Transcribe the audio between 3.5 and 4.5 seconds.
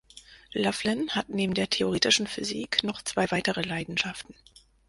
Leidenschaften.